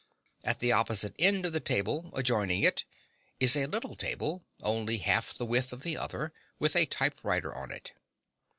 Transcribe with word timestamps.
At 0.43 0.57
the 0.57 0.71
opposite 0.71 1.13
end 1.19 1.45
of 1.45 1.53
the 1.53 1.59
table, 1.59 2.09
adjoining 2.15 2.63
it, 2.63 2.85
is 3.39 3.55
a 3.55 3.67
little 3.67 3.93
table; 3.95 4.43
only 4.63 4.97
half 4.97 5.35
the 5.35 5.45
width 5.45 5.71
of 5.71 5.83
the 5.83 5.95
other, 5.95 6.33
with 6.57 6.75
a 6.75 6.87
typewriter 6.87 7.53
on 7.53 7.69
it. 7.69 7.91